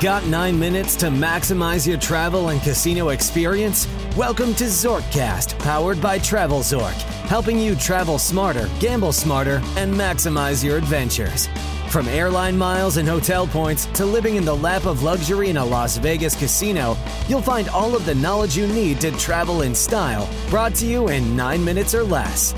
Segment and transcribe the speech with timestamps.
[0.00, 3.86] Got nine minutes to maximize your travel and casino experience?
[4.16, 6.94] Welcome to Zorkcast, powered by Travel Zork,
[7.28, 11.48] helping you travel smarter, gamble smarter, and maximize your adventures.
[11.90, 15.64] From airline miles and hotel points to living in the lap of luxury in a
[15.64, 16.96] Las Vegas casino,
[17.28, 21.08] you'll find all of the knowledge you need to travel in style, brought to you
[21.08, 22.54] in nine minutes or less.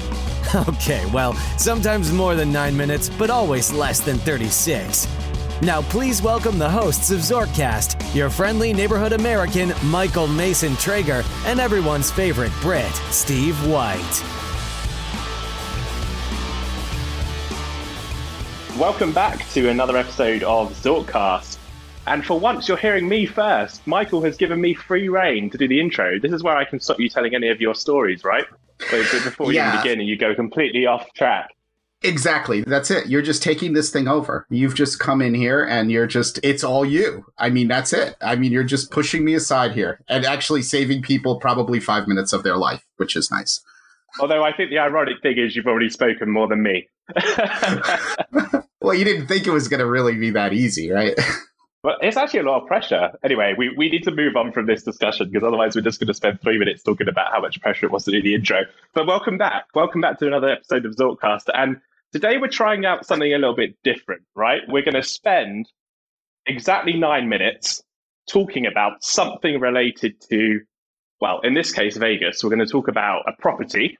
[0.68, 5.08] Okay, well, sometimes more than nine minutes, but always less than 36.
[5.62, 11.60] Now, please welcome the hosts of Zorkcast, your friendly neighborhood American, Michael Mason Traeger, and
[11.60, 14.24] everyone's favorite Brit, Steve White.
[18.76, 21.58] Welcome back to another episode of Zorkcast.
[22.08, 23.86] And for once, you're hearing me first.
[23.86, 26.18] Michael has given me free reign to do the intro.
[26.18, 28.46] This is where I can stop you telling any of your stories, right?
[28.90, 29.66] So before Yeah.
[29.66, 31.50] you even begin and you go completely off track.
[32.04, 32.62] Exactly.
[32.62, 33.06] That's it.
[33.06, 34.46] You're just taking this thing over.
[34.50, 37.24] You've just come in here and you're just, it's all you.
[37.38, 38.16] I mean, that's it.
[38.20, 42.32] I mean, you're just pushing me aside here and actually saving people probably five minutes
[42.32, 43.60] of their life, which is nice.
[44.20, 46.88] Although I think the ironic thing is you've already spoken more than me.
[48.82, 51.14] Well, you didn't think it was going to really be that easy, right?
[51.84, 53.10] But it's actually a lot of pressure.
[53.24, 56.06] Anyway, we, we need to move on from this discussion because otherwise we're just going
[56.06, 58.60] to spend three minutes talking about how much pressure it was to do the intro.
[58.94, 59.64] But welcome back.
[59.74, 61.48] Welcome back to another episode of Zorkcast.
[61.52, 61.80] And
[62.12, 64.60] today we're trying out something a little bit different, right?
[64.68, 65.68] We're going to spend
[66.46, 67.82] exactly nine minutes
[68.28, 70.60] talking about something related to,
[71.20, 72.44] well, in this case, Vegas.
[72.44, 73.98] We're going to talk about a property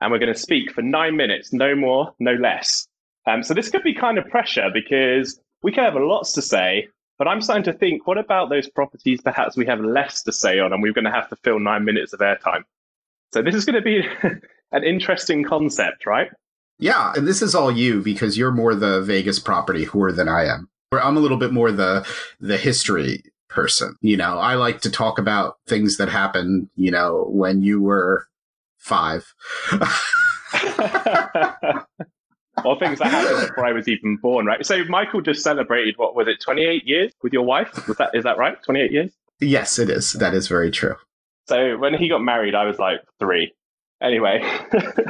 [0.00, 2.88] and we're going to speak for nine minutes, no more, no less.
[3.26, 6.88] Um, so this could be kind of pressure because we can have lots to say,
[7.18, 10.58] but I'm starting to think, what about those properties perhaps we have less to say
[10.58, 12.64] on and we're going to have to fill nine minutes of airtime?
[13.32, 14.02] So this is going to be
[14.72, 16.30] an interesting concept, right?
[16.82, 17.12] Yeah.
[17.14, 20.68] And this is all you because you're more the Vegas property whore than I am.
[20.90, 22.06] Where I'm a little bit more the,
[22.40, 23.96] the history person.
[24.00, 28.26] You know, I like to talk about things that happened, you know, when you were
[28.78, 29.32] five.
[32.64, 34.66] or things that happened before I was even born, right?
[34.66, 37.86] So Michael just celebrated, what was it, 28 years with your wife?
[37.86, 38.60] Was that, is that right?
[38.62, 39.12] 28 years?
[39.40, 40.12] yes, it is.
[40.14, 40.96] That is very true.
[41.48, 43.52] So when he got married, I was like three.
[44.00, 44.42] Anyway,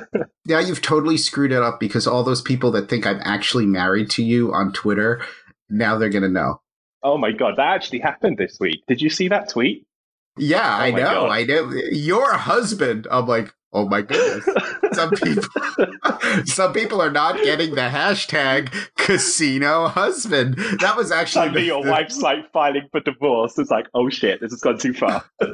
[0.44, 4.10] Yeah, you've totally screwed it up because all those people that think I'm actually married
[4.10, 5.22] to you on Twitter,
[5.70, 6.60] now they're going to know.
[7.04, 8.82] oh my God, that actually happened this week.
[8.88, 9.86] Did you see that tweet?
[10.38, 10.96] Yeah, oh I know.
[10.98, 11.30] God.
[11.30, 11.72] I know.
[11.90, 13.06] Your husband.
[13.10, 14.44] I'm like, oh my goodness.
[14.92, 15.44] some people,
[16.44, 20.56] some people are not getting the hashtag casino husband.
[20.80, 23.58] That was actually the- your the- wife's like filing for divorce.
[23.58, 25.24] It's like, oh shit, this has gone too far.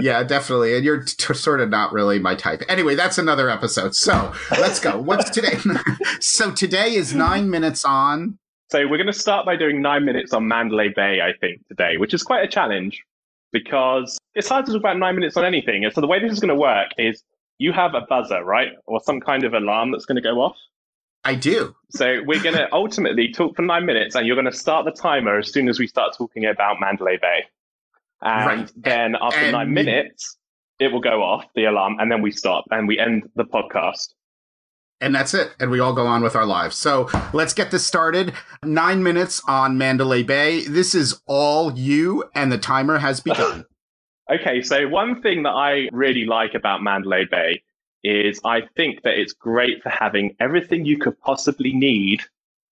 [0.00, 0.76] Yeah, definitely.
[0.76, 2.62] And you're t- sort of not really my type.
[2.68, 3.94] Anyway, that's another episode.
[3.96, 4.98] So let's go.
[5.00, 5.56] What's today?
[6.20, 8.38] so today is nine minutes on.
[8.70, 11.96] So we're going to start by doing nine minutes on Mandalay Bay, I think, today,
[11.96, 13.02] which is quite a challenge
[13.50, 15.84] because it's hard to talk about nine minutes on anything.
[15.84, 17.22] And so the way this is going to work is
[17.62, 18.72] you have a buzzer, right?
[18.86, 20.56] Or some kind of alarm that's going to go off.
[21.24, 21.76] I do.
[21.90, 24.90] So we're going to ultimately talk for nine minutes and you're going to start the
[24.90, 27.44] timer as soon as we start talking about Mandalay Bay.
[28.20, 28.72] And Right.
[28.76, 30.36] then after And nine minutes,
[30.80, 34.14] it will go off, the alarm, and then we stop and we end the podcast.
[35.00, 35.54] And that's it.
[35.60, 36.76] And we all go on with our lives.
[36.76, 38.32] So let's get this started.
[38.64, 40.64] Nine minutes on Mandalay Bay.
[40.64, 43.64] This is all you, and the timer has begun.
[44.32, 47.62] Okay, so one thing that I really like about Mandalay Bay
[48.02, 52.22] is I think that it's great for having everything you could possibly need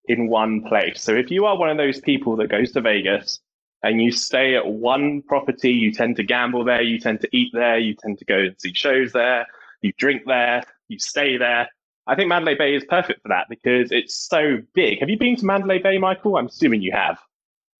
[0.06, 1.02] in one place.
[1.02, 3.40] So if you are one of those people that goes to Vegas
[3.82, 7.50] and you stay at one property, you tend to gamble there, you tend to eat
[7.52, 9.46] there, you tend to go and see shows there,
[9.82, 11.68] you drink there, you stay there.
[12.06, 15.00] I think Mandalay Bay is perfect for that because it's so big.
[15.00, 16.38] Have you been to Mandalay Bay, Michael?
[16.38, 17.18] I'm assuming you have.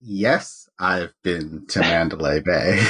[0.00, 2.82] yes, I've been to Mandalay Bay.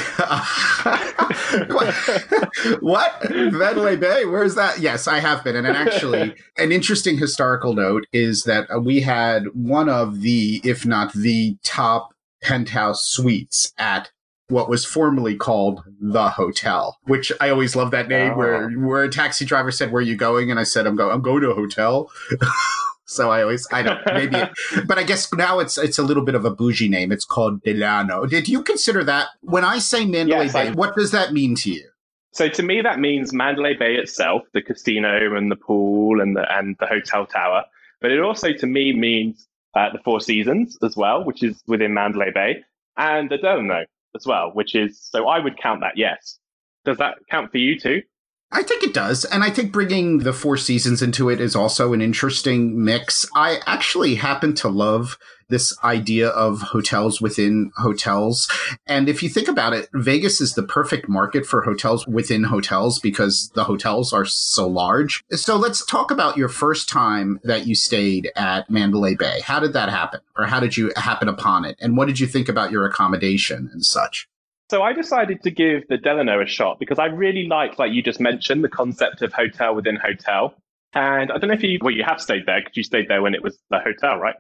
[1.67, 1.95] what?
[2.81, 3.31] what?
[3.31, 4.25] Mandalay Bay?
[4.25, 4.79] Where's that?
[4.79, 5.57] Yes, I have been.
[5.57, 10.87] And actually, an interesting historical note is that uh, we had one of the, if
[10.87, 14.13] not the top penthouse suites at
[14.49, 18.33] what was formerly called the hotel, which I always love that name.
[18.33, 18.37] Oh.
[18.37, 21.13] Where where a taxi driver said, "Where are you going?" and I said, "I'm going.
[21.13, 22.11] I'm going to a hotel."
[23.11, 24.51] so I always, I don't maybe, it,
[24.87, 27.11] but I guess now it's it's a little bit of a bougie name.
[27.11, 28.25] It's called Delano.
[28.25, 30.69] Did you consider that when I say Mandalay Yes, Bay?
[30.69, 31.89] I- what does that mean to you?
[32.33, 36.45] So to me, that means Mandalay Bay itself, the casino and the pool and the
[36.57, 37.65] and the hotel tower.
[38.01, 41.93] But it also to me means uh, the Four Seasons as well, which is within
[41.93, 42.63] Mandalay Bay,
[42.97, 43.85] and the Delano
[44.15, 45.97] as well, which is so I would count that.
[45.97, 46.39] Yes,
[46.85, 48.03] does that count for you too?
[48.53, 49.25] I think it does.
[49.25, 53.25] And I think bringing the Four Seasons into it is also an interesting mix.
[53.35, 55.19] I actually happen to love
[55.51, 58.49] this idea of hotels within hotels.
[58.87, 62.99] And if you think about it, Vegas is the perfect market for hotels within hotels
[62.99, 65.23] because the hotels are so large.
[65.33, 69.41] So let's talk about your first time that you stayed at Mandalay Bay.
[69.45, 70.21] How did that happen?
[70.37, 71.77] Or how did you happen upon it?
[71.81, 74.29] And what did you think about your accommodation and such?
[74.71, 78.05] So I decided to give the Delano a shot because I really like, like you
[78.05, 80.55] just mentioned, the concept of hotel within hotel.
[80.95, 83.21] And I don't know if you, well, you have stayed there because you stayed there
[83.21, 84.37] when it was the hotel, right?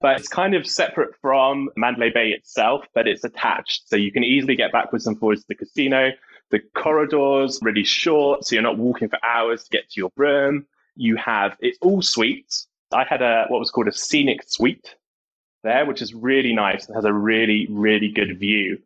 [0.00, 3.88] But it's kind of separate from Mandalay Bay itself, but it's attached.
[3.88, 6.12] So you can easily get backwards and forwards to the casino.
[6.52, 10.64] The corridor's really short, so you're not walking for hours to get to your room.
[10.94, 12.68] You have, it's all suites.
[12.92, 14.94] I had a, what was called a scenic suite
[15.64, 18.78] there, which is really nice and has a really, really good view.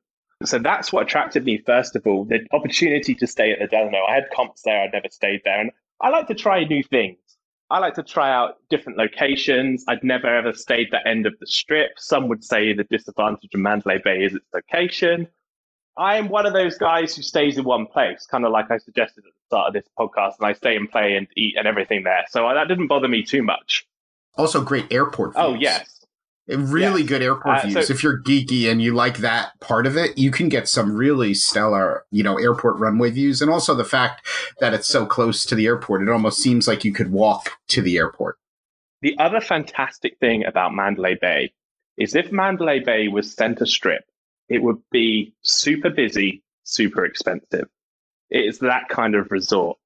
[0.44, 4.04] So that's what attracted me, first of all, the opportunity to stay at the Delano.
[4.08, 5.60] I had comps there, I'd never stayed there.
[5.60, 5.70] And
[6.00, 7.18] I like to try new things.
[7.70, 9.84] I like to try out different locations.
[9.86, 11.92] I'd never ever stayed the end of the strip.
[11.98, 15.28] Some would say the disadvantage of Mandalay Bay is its location.
[15.96, 18.78] I am one of those guys who stays in one place, kind of like I
[18.78, 21.68] suggested at the start of this podcast, and I stay and play and eat and
[21.68, 22.24] everything there.
[22.30, 23.86] So uh, that didn't bother me too much.
[24.36, 25.32] Also, great airport.
[25.36, 25.56] Oh, views.
[25.56, 25.99] Oh yes,
[26.56, 27.86] Really good airport uh, views.
[27.86, 30.96] So, if you're geeky and you like that part of it, you can get some
[30.96, 33.40] really stellar, you know, airport runway views.
[33.40, 34.26] And also the fact
[34.60, 37.82] that it's so close to the airport, it almost seems like you could walk to
[37.82, 38.38] the airport.
[39.02, 41.52] The other fantastic thing about Mandalay Bay
[41.96, 44.04] is if Mandalay Bay was center strip,
[44.48, 47.68] it would be super busy, super expensive.
[48.28, 49.78] It is that kind of resort.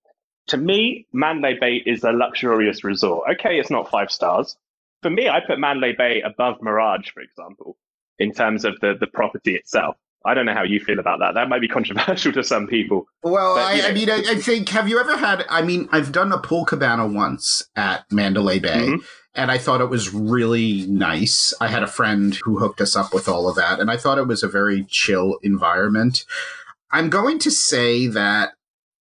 [0.48, 3.30] To me, Mandalay Bay is a luxurious resort.
[3.32, 4.56] Okay, it's not five stars,
[5.04, 7.76] for me, I put Mandalay Bay above Mirage, for example,
[8.18, 9.96] in terms of the, the property itself.
[10.24, 11.34] I don't know how you feel about that.
[11.34, 13.04] That might be controversial to some people.
[13.22, 13.90] Well, but, I.
[13.90, 16.64] I, mean, I, I, think, have you ever had, I mean, I've done a pool
[16.64, 18.86] cabana once at Mandalay Bay.
[18.88, 19.04] Mm-hmm.
[19.34, 21.52] And I thought it was really nice.
[21.60, 23.78] I had a friend who hooked us up with all of that.
[23.78, 26.24] And I thought it was a very chill environment.
[26.92, 28.52] I'm going to say that,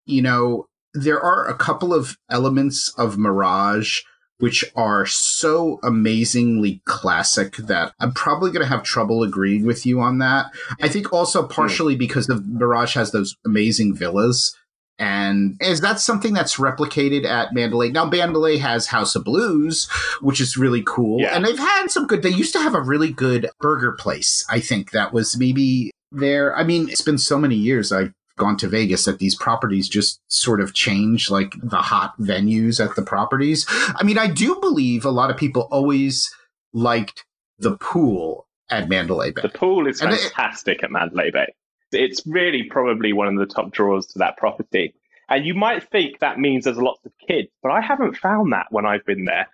[0.06, 4.02] you know, there are a couple of elements of Mirage
[4.44, 10.02] which are so amazingly classic that I'm probably going to have trouble agreeing with you
[10.02, 10.48] on that.
[10.82, 14.54] I think also partially because the Mirage has those amazing villas.
[15.00, 17.92] And is that something that's replicated at Mandalay?
[17.92, 21.22] Now, Mandalay has House of Blues, which is really cool.
[21.22, 21.38] Yeah.
[21.38, 24.60] And they've had some good, they used to have a really good burger place, I
[24.60, 26.54] think, that was maybe there.
[26.54, 27.94] I mean, it's been so many years.
[27.94, 32.84] I gone to Vegas that these properties just sort of change like the hot venues
[32.84, 33.66] at the properties.
[33.70, 36.34] I mean, I do believe a lot of people always
[36.74, 37.26] liked
[37.60, 39.42] the pool at Mandalay Bay.
[39.44, 41.54] The pool is fantastic it, at Mandalay Bay.
[41.92, 44.96] It's really probably one of the top draws to that property.
[45.30, 48.68] And you might think that means there's lots of kids, but I haven't found that
[48.72, 49.48] when I've been there.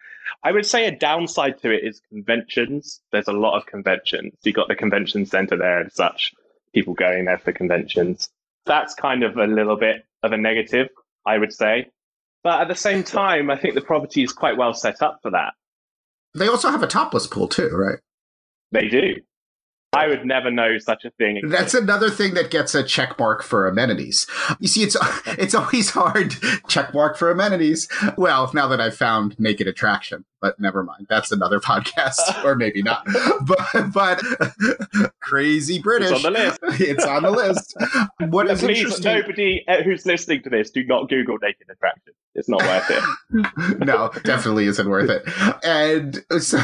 [0.43, 3.01] I would say a downside to it is conventions.
[3.11, 4.33] There's a lot of conventions.
[4.43, 6.33] You've got the convention center there and such,
[6.73, 8.29] people going there for conventions
[8.65, 10.87] that's kind of a little bit of a negative,
[11.25, 11.89] I would say.
[12.43, 15.31] But at the same time, I think the property is quite well set up for
[15.31, 15.53] that.
[16.35, 17.99] They also have a topless pool too, right?
[18.71, 19.15] They do.
[19.91, 21.37] I would never know such a thing.
[21.37, 21.59] Exists.
[21.59, 24.27] That's another thing that gets a check mark for amenities.
[24.59, 24.95] You see, it's
[25.25, 26.35] it's always hard
[26.67, 27.87] check mark for amenities.
[28.17, 31.07] Well, now that I've found naked attraction, but never mind.
[31.09, 33.05] That's another podcast, or maybe not.
[33.41, 34.21] But but
[35.21, 36.11] crazy British.
[36.11, 36.59] It's on the list.
[36.81, 37.77] It's on the list.
[38.29, 42.13] What is Please, nobody uh, who's listening to this, do not Google naked attraction.
[42.35, 43.79] It's not worth it.
[43.85, 45.23] no, definitely isn't worth it.
[45.63, 46.59] And so,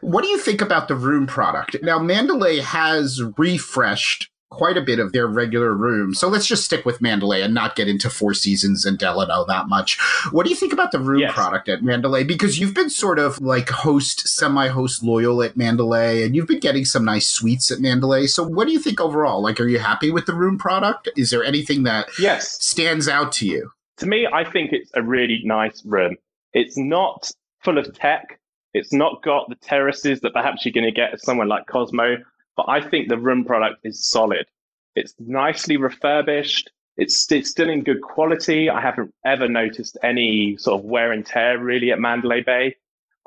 [0.00, 1.76] what do you think about the room product?
[1.82, 6.20] Now, Mandalay has refreshed quite a bit of their regular rooms.
[6.20, 9.68] So let's just stick with Mandalay and not get into Four Seasons and Delano that
[9.68, 9.98] much.
[10.30, 11.34] What do you think about the room yes.
[11.34, 12.24] product at Mandalay?
[12.24, 16.60] Because you've been sort of like host, semi host loyal at Mandalay and you've been
[16.60, 18.26] getting some nice suites at Mandalay.
[18.26, 19.42] So what do you think overall?
[19.42, 21.08] Like, are you happy with the room product?
[21.16, 22.64] Is there anything that yes.
[22.64, 23.70] stands out to you?
[23.98, 26.16] To me, I think it's a really nice room.
[26.52, 27.30] It's not
[27.64, 28.38] full of tech.
[28.74, 32.18] It's not got the terraces that perhaps you're going to get at somewhere like Cosmo
[32.56, 34.46] but I think the room product is solid.
[34.94, 36.70] It's nicely refurbished.
[36.96, 38.70] It's, it's still in good quality.
[38.70, 42.76] I haven't ever noticed any sort of wear and tear really at Mandalay Bay.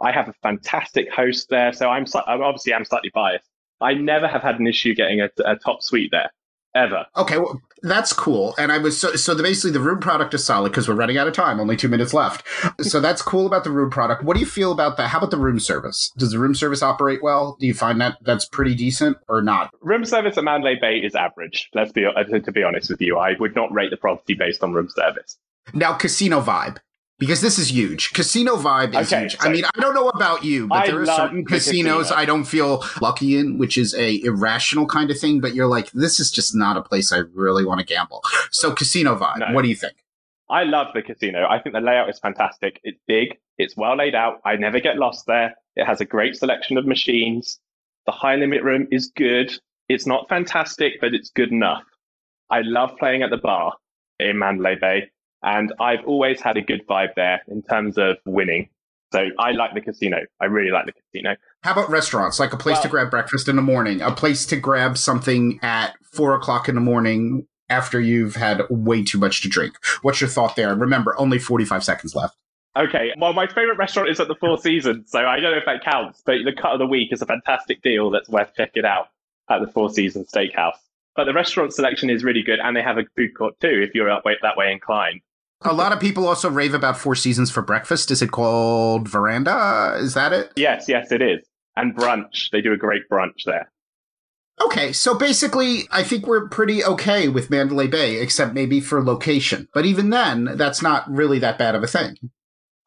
[0.02, 3.48] I have a fantastic host there, so I'm, obviously I'm slightly biased.
[3.82, 6.32] I never have had an issue getting a, a top suite there
[6.76, 7.06] ever.
[7.16, 8.56] Okay, well, that's cool.
[8.58, 11.18] And I was so, so the, basically the room product is solid because we're running
[11.18, 12.44] out of time, only two minutes left.
[12.82, 14.24] so that's cool about the room product.
[14.24, 15.10] What do you feel about that?
[15.10, 16.12] How about the room service?
[16.18, 17.58] Does the room service operate well?
[17.60, 19.72] Do you find that that's pretty decent or not?
[19.82, 21.70] Room service at Mandalay Bay is average.
[21.74, 23.18] Let's be uh, to be honest with you.
[23.18, 25.38] I would not rate the property based on room service.
[25.74, 26.78] Now, casino vibe.
[27.20, 28.14] Because this is huge.
[28.14, 29.38] Casino vibe is Okay, huge.
[29.38, 32.20] so- I mean, I don't know about you, but I there are certain casinos casino.
[32.20, 35.40] I don't feel lucky in, which is a irrational kind of thing.
[35.42, 38.24] But you're like, this is just not a place I really want to gamble.
[38.52, 39.38] So casino vibe.
[39.40, 39.54] No.
[39.54, 39.94] What do you think?
[40.50, 41.46] I love the casino.
[41.48, 42.80] I think the layout is fantastic.
[42.84, 43.38] It's big.
[43.60, 44.42] It's well laid out.
[44.46, 45.56] I never get lost there.
[45.76, 47.60] It has a great selection of machines.
[48.08, 49.54] The high limit room is good.
[49.90, 51.84] It's not fantastic, but it's good enough.
[52.50, 53.74] I love playing at the bar
[54.20, 55.12] in Mandalay Bay,
[55.44, 58.70] and I've always had a good vibe there in terms of winning.
[59.12, 60.20] So I like the casino.
[60.40, 61.36] I really like the casino.
[61.64, 62.40] How about restaurants?
[62.40, 65.96] Like a place to grab breakfast in the morning, a place to grab something at
[66.04, 69.76] four o'clock in the morning after you've had way too much to drink.
[70.02, 70.76] What's your thought there?
[70.76, 72.36] Remember, only 45 seconds left.
[72.78, 75.66] Okay, well, my favorite restaurant is at the Four Seasons, so I don't know if
[75.66, 78.86] that counts, but the cut of the week is a fantastic deal that's worth checking
[78.86, 79.08] out
[79.50, 80.78] at the Four Seasons Steakhouse.
[81.16, 83.96] But the restaurant selection is really good, and they have a food court too if
[83.96, 85.22] you're up that way inclined.
[85.64, 88.12] A lot of people also rave about Four Seasons for breakfast.
[88.12, 89.98] Is it called Veranda?
[89.98, 90.54] Is that it?
[90.56, 91.46] Yes, yes, it is.
[91.76, 93.70] And brunch, they do a great brunch there.
[94.62, 99.68] Okay, so basically, I think we're pretty okay with Mandalay Bay, except maybe for location.
[99.74, 102.18] But even then, that's not really that bad of a thing.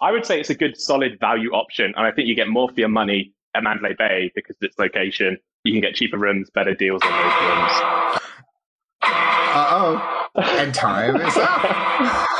[0.00, 2.69] I would say it's a good, solid value option, and I think you get more
[2.69, 5.37] for your money at Mandalay Bay because of its location.
[5.64, 8.21] You can get cheaper rooms, better deals on those rooms.
[9.02, 10.29] Uh oh.
[10.35, 12.29] And time is up.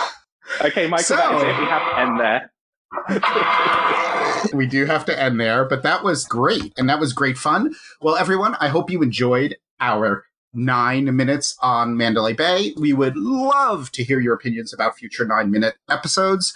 [0.61, 1.59] Okay, Michael, that is So- it.
[1.59, 2.53] We have to end there.
[4.55, 6.73] we do have to end there, but that was great.
[6.77, 7.75] And that was great fun.
[8.01, 12.75] Well, everyone, I hope you enjoyed our nine minutes on Mandalay Bay.
[12.79, 16.53] We would love to hear your opinions about future nine minute episodes.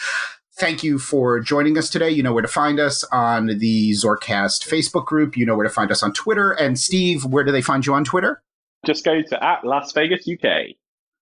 [0.58, 2.10] Thank you for joining us today.
[2.10, 5.36] You know where to find us on the Zorkcast Facebook group.
[5.36, 6.52] You know where to find us on Twitter.
[6.52, 8.42] And Steve, where do they find you on Twitter?
[8.84, 10.76] Just go to at Las Vegas, UK.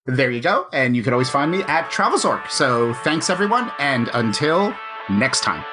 [0.06, 0.66] There you go.
[0.72, 2.50] And you can always find me at TravelZork.
[2.50, 3.72] So thanks, everyone.
[3.78, 4.74] And until
[5.08, 5.64] next time.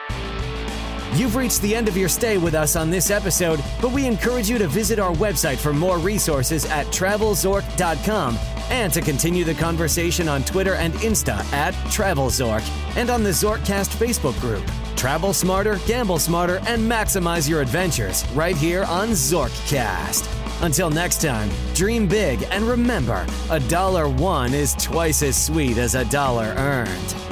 [1.15, 4.49] You've reached the end of your stay with us on this episode, but we encourage
[4.49, 8.37] you to visit our website for more resources at travelzork.com
[8.69, 13.89] and to continue the conversation on Twitter and Insta at TravelZork and on the Zorkcast
[13.97, 14.63] Facebook group.
[14.95, 20.40] Travel smarter, gamble smarter, and maximize your adventures right here on Zorkcast.
[20.63, 25.95] Until next time, dream big and remember, a dollar won is twice as sweet as
[25.95, 27.30] a dollar earned.